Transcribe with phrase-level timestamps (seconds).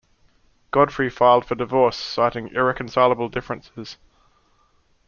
[0.71, 3.97] Godfrey filed for divorce, citing irreconcilable differences.